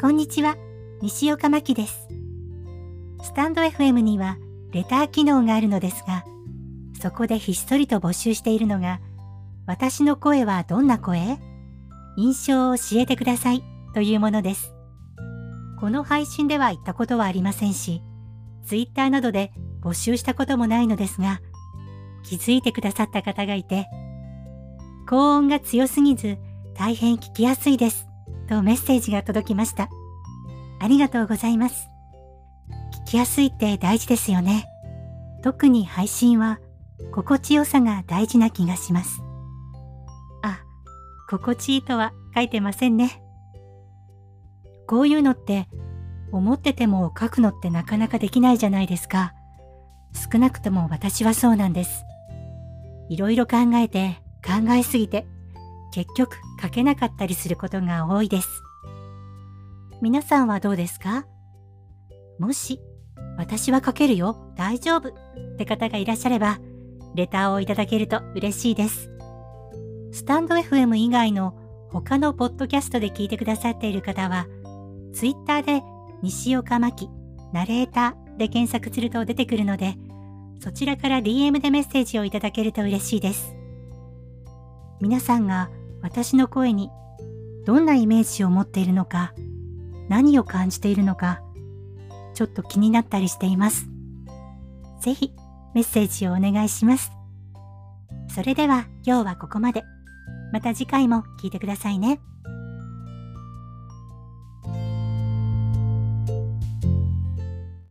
[0.00, 0.56] こんにちは、
[1.02, 2.06] 西岡真希です。
[3.20, 4.38] スタンド FM には
[4.70, 6.24] レター機能があるのですが、
[7.02, 9.00] そこでひっそりと募集しているのが、
[9.66, 11.38] 私の声はどんな声？
[12.16, 14.72] 印象を教えてくださいというものです。
[15.80, 18.00] この配信では言ったことはありませんし、
[18.66, 19.50] Twitter などで
[19.82, 21.40] 募集したこともないのですが、
[22.22, 23.88] 気づいてくださった方がいて、
[25.08, 26.38] 高音が強すぎず
[26.76, 28.07] 大変聞きやすいです
[28.48, 29.88] とメッセージが届きました。
[30.80, 31.88] ありがとうございます。
[33.06, 34.66] 聞きやすいって大事ですよね。
[35.42, 36.58] 特に配信は
[37.12, 39.22] 心地よさが大事な気がします。
[40.42, 40.60] あ、
[41.28, 43.22] 心地いいとは書いてませんね。
[44.86, 45.68] こういうのって
[46.32, 49.34] 思ってても書くのってなかなかできないじゃないですか。
[50.32, 52.04] 少なくとも私はそうなんです。
[53.08, 55.26] いろいろ考えて考えすぎて
[55.98, 58.62] 結局書けなかったりすることが多いです。
[60.00, 61.26] 皆さんはどうですか？
[62.38, 62.80] もし
[63.36, 65.12] 私は書けるよ、大丈夫っ
[65.56, 66.60] て方がいらっしゃれば
[67.16, 69.10] レターをいただけると嬉しいです。
[70.12, 71.58] スタンド FM 以外の
[71.90, 74.46] 他のポッドキャストで聞いてくださっている方は
[75.12, 75.82] Twitter で
[76.22, 77.10] 西岡真希
[77.52, 79.96] ナレーターで検索すると出てくるので
[80.60, 83.56] そちらから DM でメッセージをいただけると嬉しいです。
[85.00, 85.70] 皆さんが
[86.02, 86.90] 私の声に
[87.66, 89.34] どんなイメージを持っているのか、
[90.08, 91.42] 何を感じているのか、
[92.34, 93.88] ちょっと気になったりしています。
[95.00, 95.32] ぜひ
[95.74, 97.12] メッセージをお願いします。
[98.28, 99.84] それでは今日はここまで。
[100.52, 102.20] また次回も聴いてくださいね。